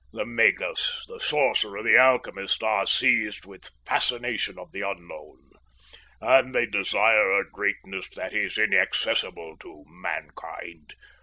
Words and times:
The 0.11 0.25
magus, 0.25 1.05
the 1.07 1.19
sorcerer, 1.19 1.83
the 1.83 1.95
alchemist, 1.95 2.63
are 2.63 2.87
seized 2.87 3.45
with 3.45 3.69
fascination 3.85 4.57
of 4.57 4.71
the 4.71 4.81
unknown; 4.81 5.51
and 6.19 6.55
they 6.55 6.65
desire 6.65 7.31
a 7.39 7.47
greatness 7.47 8.09
that 8.15 8.33
is 8.33 8.57
inaccessible 8.57 9.57
to 9.59 9.83
mankind. 9.87 10.95